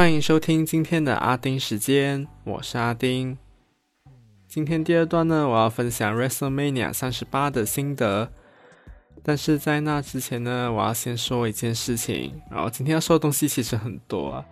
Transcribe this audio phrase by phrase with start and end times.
[0.00, 3.36] 欢迎收听今天的阿丁时间，我是阿丁。
[4.48, 8.32] 今天第二段呢，我要分享 WrestleMania 三十八的心得。
[9.22, 12.40] 但是在那之前呢，我要先说一件事情。
[12.50, 14.42] 然后今天要说的东西其实很多。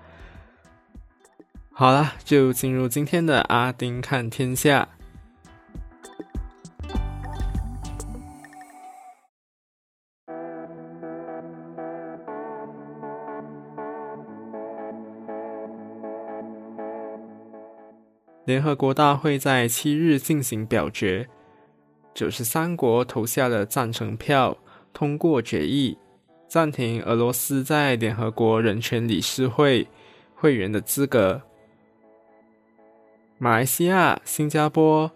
[1.72, 4.86] 好了，就进入今天的阿丁看天下。
[18.48, 21.28] 联合国大会在七日进行表决，
[22.14, 24.56] 九十三国投下了赞成票，
[24.94, 25.98] 通过决议，
[26.48, 29.86] 暂停俄罗斯在联合国人权理事会
[30.34, 31.42] 会员的资格。
[33.36, 35.12] 马来西亚、新加坡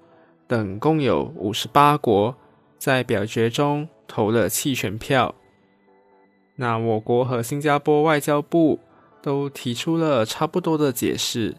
[0.46, 2.36] 等共有五十八国
[2.76, 5.34] 在表决中投了弃权票。
[6.56, 8.78] 那我国和新加坡外交部
[9.22, 11.56] 都提出了差不多的解释。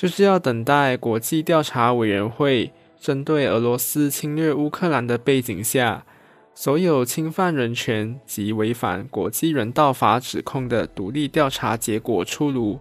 [0.00, 6.06] 就是要等待国际调查委员会针对俄罗斯侵略乌克兰的背景下，
[6.54, 12.80] 所有侵犯人权及违反国际人道法指控的独立调查结果出炉，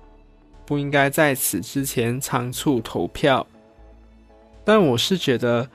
[0.66, 3.46] 不应该在此之前仓促投票。
[4.64, 5.70] 但我是觉得，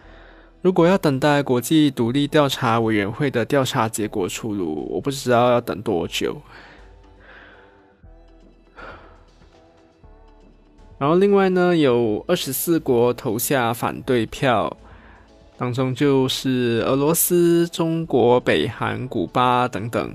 [0.63, 6.41] 如果要等待国际独立调查委员会的调查结果出炉，我不知道要等多久。
[10.99, 14.77] 然后另外呢，有二十四国投下反对票，
[15.59, 20.15] 当中就是俄罗斯、中国、北韩、古巴等等。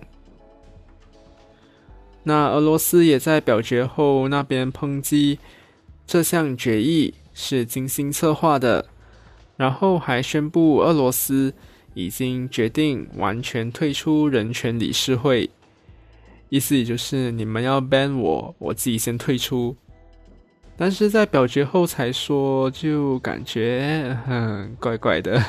[2.23, 5.39] 那俄罗斯也在表决后那边抨击
[6.07, 8.85] 这项决议是精心策划的，
[9.57, 11.53] 然后还宣布俄罗斯
[11.93, 15.49] 已经决定完全退出人权理事会，
[16.49, 19.75] 意思也就是你们要 ban 我，我自己先退出。
[20.81, 25.43] 但是在表决后才说，就感觉很怪怪的。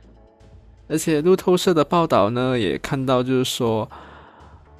[0.88, 3.86] 而且路透社的报道呢，也看到就是说，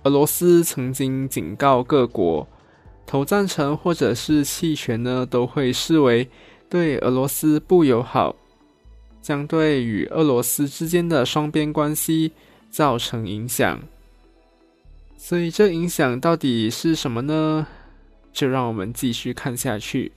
[0.04, 2.48] 俄罗斯曾经警告各国，
[3.04, 6.26] 投赞成或者是弃权呢，都会视为
[6.70, 8.34] 对俄罗斯不友好，
[9.20, 12.32] 将对与俄罗斯之间的双边关系
[12.70, 13.78] 造成影响。
[15.18, 17.66] 所以这影响到底是什么呢？
[18.36, 20.12] 就让我们继续看下去。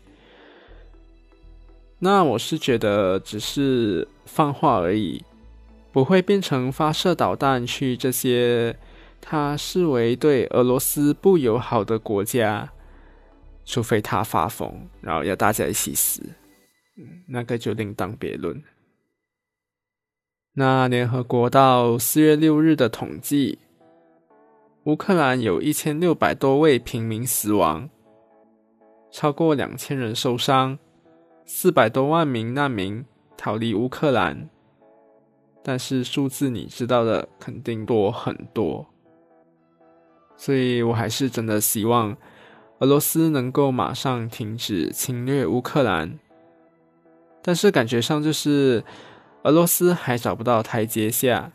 [2.00, 5.24] 那我是觉得只是放话而已，
[5.94, 8.76] 不会变成发射导弹去这些
[9.22, 12.70] 他视为对俄罗斯不友好的国家，
[13.64, 14.70] 除非他发疯，
[15.00, 16.22] 然后要大家一起死，
[17.26, 18.62] 那个就另当别论。
[20.56, 23.60] 那联合国到四月六日的统计，
[24.84, 27.90] 乌克兰有一千六百多位平民死亡。
[29.12, 30.78] 超过两千人受伤，
[31.46, 33.04] 四百多万名难民
[33.36, 34.50] 逃离乌克兰，
[35.64, 38.86] 但是数字你知道的肯定多很多，
[40.38, 42.16] 所以我还是真的希望
[42.80, 46.20] 俄罗斯能够马上停止侵略乌克兰，
[47.42, 48.84] 但是感觉上就是
[49.44, 51.52] 俄罗斯还找不到台阶下，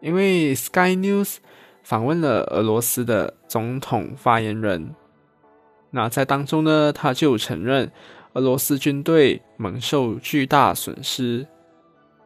[0.00, 1.36] 因为 Sky News
[1.82, 4.94] 访问了俄罗斯的总统发言人。
[5.92, 7.92] 那在当中呢，他就承认
[8.32, 11.46] 俄罗斯军队蒙受巨大损失，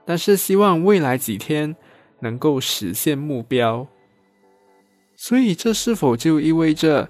[0.04, 1.74] 但是希望未来几天
[2.20, 3.86] 能够实现目标。
[5.16, 7.08] 所以，这是否就意味着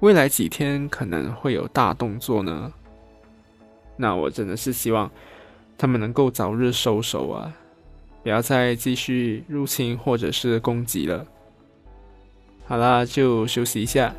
[0.00, 2.72] 未来几天可能会有大动作呢？
[3.96, 5.10] 那我真的是希望
[5.76, 7.52] 他们能够早日收手啊，
[8.22, 11.26] 不要再继续入侵或者是攻击了。
[12.66, 14.14] 好啦，就休息一下。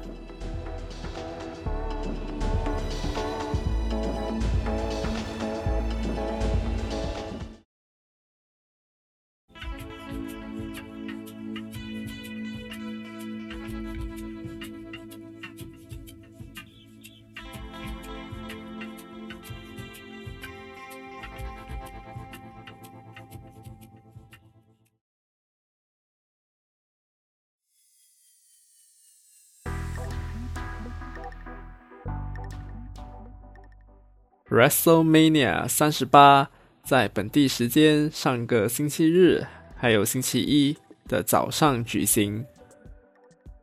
[34.49, 36.49] WrestleMania 三十八
[36.83, 40.77] 在本地时间上个星期日，还有星期一
[41.07, 42.45] 的早上举行。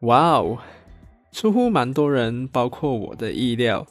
[0.00, 0.58] 哇哦，
[1.30, 3.86] 出乎蛮多人，包括我的意料。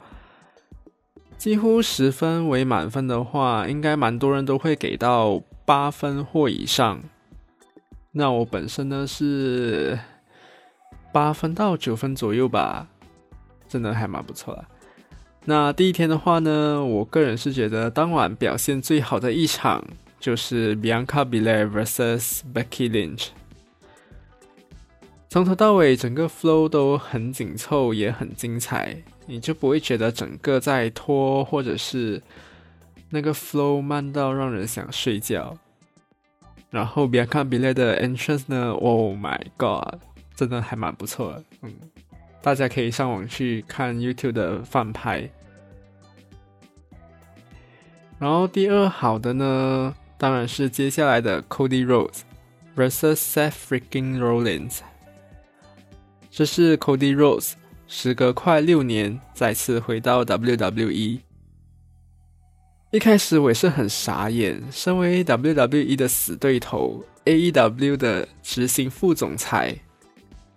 [1.37, 7.01] 几乎十分为满分的话，应该蛮多人都会给到八分或以上。
[8.11, 9.97] 那我本身呢是
[11.13, 12.89] 八分到九分左右吧。
[13.69, 14.65] 真的还蛮不错的。
[15.43, 19.83] 那第一天的话呢，我个人是觉得当晚表现最好的一场
[20.19, 23.29] 就是 Bianca Belair vs Becky Lynch。
[25.29, 28.95] 从头到尾，整个 flow 都很紧凑，也很精彩，
[29.25, 32.21] 你就不会觉得整个在拖，或者是
[33.09, 35.57] 那个 flow 慢到让人想睡觉。
[36.69, 40.01] 然后 Bianca Belair 的 entrance 呢，Oh my god，
[40.35, 41.73] 真的还蛮不错的，嗯。
[42.41, 45.29] 大家可以上网去看 YouTube 的翻拍。
[48.17, 52.21] 然后第二好的呢，当然是接下来的 Cody Rhodes
[52.75, 54.79] vs Seth Freaking Rollins。
[56.29, 57.53] 这是 Cody Rhodes
[57.87, 61.19] 时隔快六年再次回到 WWE。
[62.91, 69.77] 一开始我也是很傻眼，身为 WWE 的死对头，AEW 的执行副总裁。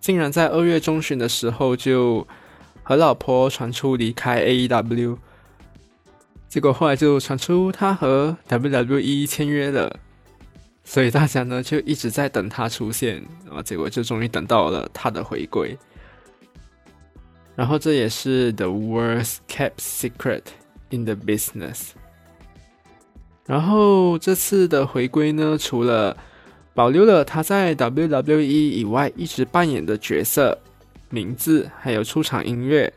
[0.05, 2.27] 竟然在二月中旬的时候就
[2.83, 5.17] 和老婆传出离开 AEW，
[6.47, 9.99] 结果后来就传出他和 WWE 签约了，
[10.83, 15.75] 所以大家呢就一直在等他出现，啊，结果就终于等到了他的回归。
[17.55, 20.43] 然后这也是 The worst kept secret
[20.91, 21.93] in the business。
[23.47, 26.15] 然后这次的回归呢，除了
[26.75, 30.59] 保留了他在 WWE 以外一直扮演的角色、
[31.09, 32.93] 名字，还有出场音乐。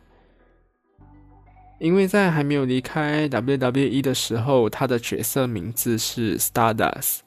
[1.78, 7.20] 因为在还没有离开 WWE 的时候，他的角色名字是 Stardust，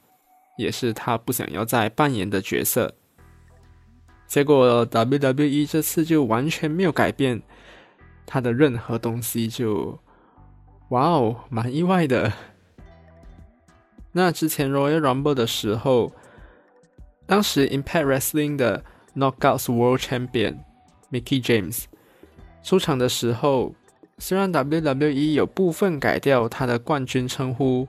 [0.57, 2.93] 也是他不想要再扮演的角色。
[4.27, 7.41] 结果 WWE 这次就完全没有改变
[8.25, 9.97] 他的任何东西，就
[10.89, 12.33] 哇哦，蛮意外的。
[14.11, 16.11] 那之前 Royal Rumble 的时候。
[17.31, 18.83] 当时 Impact Wrestling 的
[19.15, 20.57] Knockouts World Champion
[21.09, 21.85] Mickey James
[22.61, 23.73] 出场的时候，
[24.17, 27.87] 虽然 WWE 有部分改掉他的冠军称呼，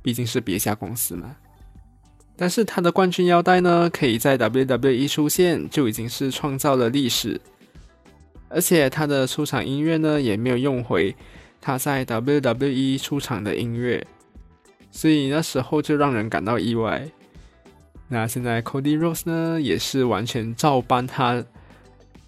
[0.00, 1.36] 毕竟是别家公司嘛，
[2.34, 7.38] 但是他的冠军腰带呢，可以在 WWE 出现，就已经是创造了历史。
[8.48, 11.14] 而且他的出场音乐呢，也没有用回
[11.60, 14.06] 他在 WWE 出场的音乐，
[14.90, 17.06] 所以那时候就让人感到意外。
[18.08, 21.44] 那现在 Cody Rose 呢，也是完全照搬他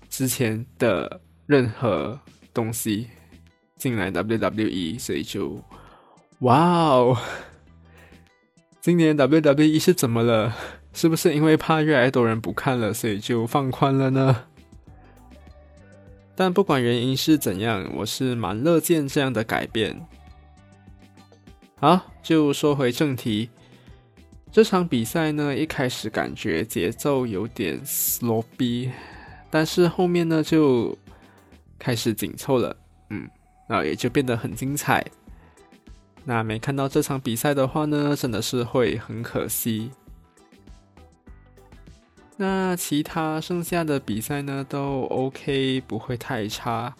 [0.08, 2.20] 之前的任何
[2.52, 3.08] 东西
[3.76, 5.62] 进来 WWE，所以就
[6.40, 7.16] 哇哦！
[8.80, 10.54] 今年 WWE 是怎么了？
[10.92, 14.44] 是不是因为怕越来越多人不看了，所以就放宽了呢？
[16.34, 20.06] 但不管原因是怎样，我是蛮乐见这样的改变。
[21.76, 23.50] 好，就说回正题。
[24.52, 28.90] 这场比赛呢，一开始感觉节奏有点 sloppy，
[29.48, 30.96] 但是后面呢就
[31.78, 32.76] 开始紧凑了，
[33.10, 33.28] 嗯，
[33.68, 35.04] 那也就变得很精彩。
[36.24, 39.92] 那没看到这场比赛的话呢，真的是会很可惜。
[42.36, 46.92] 那其他剩下的比赛呢都 OK，不会太差，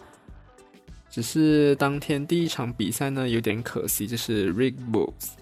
[1.09, 5.40] 只是当天第一场比赛呢有点可惜，就是 Rick Books。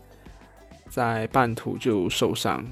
[0.89, 2.65] 在半途就受伤，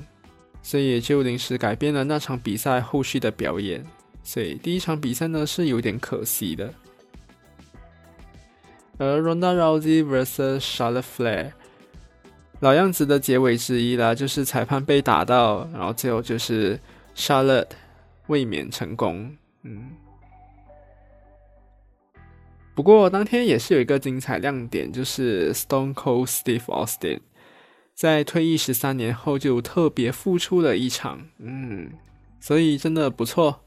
[0.61, 3.85] 所以也就临时改变了那场比赛后续的表演。
[4.23, 6.73] 所以第一场比赛呢是有点可惜的。
[8.97, 11.51] 而 Ronda Rousey vs Charlotte Flair，
[12.59, 16.79] 老样子的结尾之一啦，就是裁判被打到，然后最后就是
[17.15, 17.69] Charlotte
[18.25, 19.37] 卫冕成功。
[19.61, 19.91] 嗯，
[22.73, 27.19] 不过当天也是有一个精彩亮点，就是 Stone Cold Steve Austin。
[27.97, 31.89] 在退役十三年后，就特别复出了一场，嗯，
[32.39, 33.63] 所以真的不错。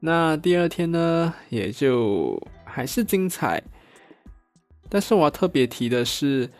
[0.00, 3.62] 那第二天呢，也就还是精彩，
[4.88, 6.50] 但是我要特别提的是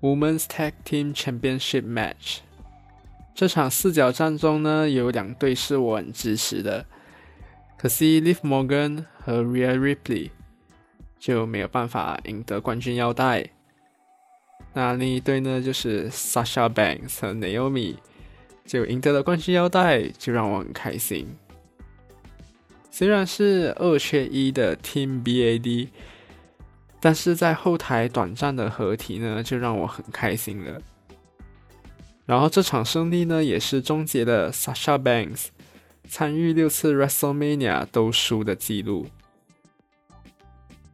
[0.00, 2.38] Women's Tag Team Championship Match
[3.34, 6.86] 这场四角战中呢，有两队是我很支持的，
[7.76, 10.30] 可惜 Liv Morgan 和 Rhea Ripley
[11.18, 13.50] 就没有办法赢得冠军腰带。
[14.72, 17.96] 那另一对呢，就是 Sasha Banks 和 Naomi，
[18.64, 21.26] 就赢得了冠军腰带，就让我很开心。
[22.90, 25.88] 虽然是二缺一的 Team BAD，
[27.00, 30.80] 但是在后台短暂的合体呢，就让我很开心了。
[32.24, 35.46] 然后这场胜利呢，也是终结了 Sasha Banks
[36.08, 39.06] 参与六次 WrestleMania 都输的记录。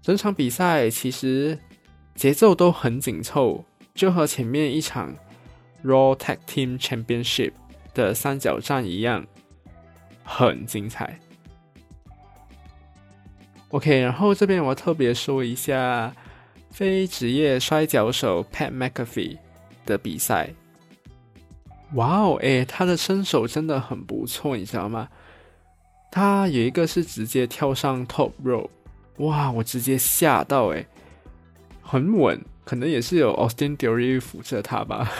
[0.02, 1.58] 整场比赛其实
[2.14, 3.64] 节奏都很紧凑。
[3.94, 5.14] 就和前面一场
[5.84, 7.52] Raw Tag Team Championship
[7.92, 9.26] 的三角战一样，
[10.24, 11.18] 很精彩。
[13.68, 16.14] OK，然后这边我特别说一下
[16.70, 19.36] 非职业摔跤手 Pat McAfee
[19.84, 20.48] 的比赛。
[21.92, 25.08] 哇哦，哎，他的身手真的很不错，你知道吗？
[26.10, 28.70] 他有一个是直接跳上 top rope，
[29.18, 30.86] 哇，我直接吓到，哎，
[31.82, 35.10] 很稳，可能也是有 Austin Theory 扶着他吧。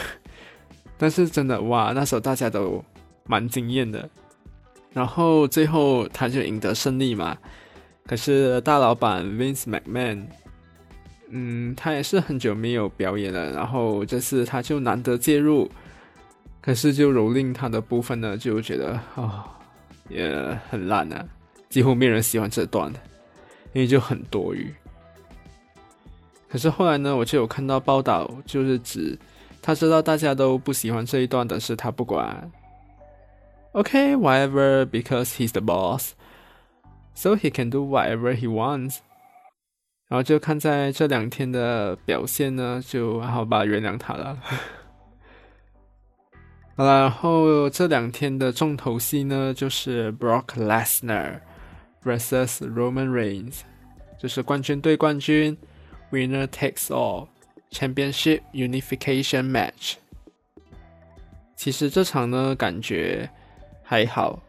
[0.97, 2.83] 但是真的哇，那时候大家都
[3.26, 4.09] 蛮惊艳的。
[4.92, 7.37] 然后最后他就赢得胜利嘛。
[8.07, 10.25] 可是大老板 Vince McMahon，
[11.31, 15.71] 嗯，他也是很久没有表演了，然后这次他就难得介入，
[16.61, 19.47] 可是就蹂躏他的部分呢，就觉得啊，
[20.09, 20.31] 也
[20.69, 21.25] 很烂啊，
[21.69, 22.99] 几乎没人喜欢这段的，
[23.73, 24.73] 因为就很多余。
[26.52, 29.18] 可是后来呢，我就有看到报道，就是指
[29.62, 32.52] 他知道大家都不喜欢这一段，但是他不管。
[33.73, 36.11] OK，whatever，because he's the boss。
[37.14, 38.99] So he can do whatever he wants，
[40.09, 44.38] 然后就看在这两天的表现呢，就好吧，原谅他了。
[46.76, 51.40] 好了，然后这两天的重头戏呢，就是 Brock Lesnar
[52.04, 53.61] vs Roman Reigns，
[54.18, 55.56] 就是冠军对冠军
[56.12, 57.26] ，Winner takes all
[57.73, 59.95] Championship Unification Match。
[61.57, 63.28] 其实这场呢，感觉
[63.83, 64.42] 还好。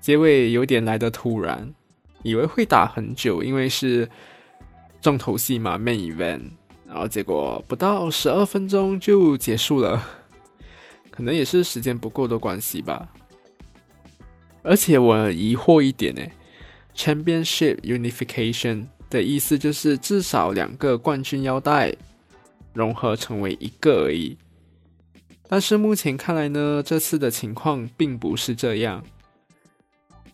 [0.00, 1.74] 结尾有点来的突然，
[2.22, 4.08] 以为会打很久，因为是
[5.00, 6.42] 重头戏嘛，main event，
[6.86, 10.02] 然后结果不到十二分钟就结束了，
[11.10, 13.12] 可能也是时间不够的关系吧。
[14.62, 16.22] 而且我疑惑一点呢
[16.94, 21.92] ，Championship Unification 的意思就是至少两个冠军腰带
[22.72, 24.38] 融合成为一个而已，
[25.48, 29.04] 但是目前看来呢，这次的情况并不是这样。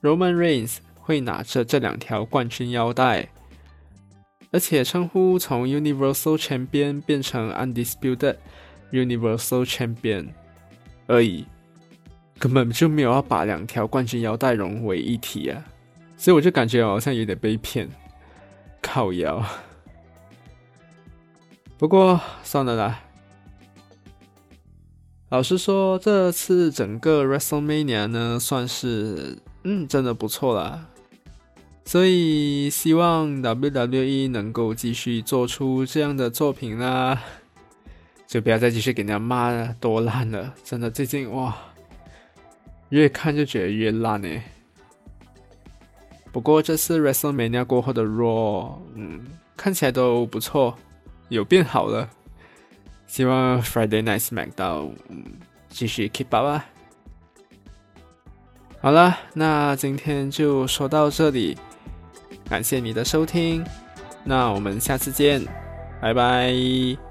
[0.03, 3.31] Roman Reigns 会拿着这两条冠军腰带，
[4.51, 8.37] 而且称呼从 Universal Champion 变成 Undisputed
[8.93, 10.29] Universal Champion
[11.07, 11.47] 而已，
[12.39, 15.65] 根本就没有要把两条冠军腰带融为一体啊！
[16.19, 17.89] 所以我就感觉好像有点被骗，
[18.87, 19.45] 靠腰。
[21.77, 23.01] 不过算了啦。
[25.31, 29.39] 老实说，这次整个 WrestleMania 呢，算是。
[29.69, 30.87] 嗯，真的不错啦，
[31.85, 37.21] 所以希望 WWE 能够继续做出这样的作品啦，
[38.29, 40.55] 就不要再继续给人家骂多烂了。
[40.63, 41.53] 真的，最近哇，
[42.91, 44.29] 越看就觉得越烂呢。
[46.37, 49.25] 不过这次 WrestleMania 过后的 Raw，嗯，
[49.57, 50.77] 看起来都不错，
[51.31, 52.07] 有变好了。
[53.07, 55.25] 希望 Friday Night Man 到嗯
[55.71, 56.67] 继续 keep up 啊。
[58.83, 61.57] 好了，那今天就说到这里，
[62.51, 63.65] 感谢你的收听，
[64.23, 65.43] 那我们下次见，
[66.03, 67.06] 拜拜。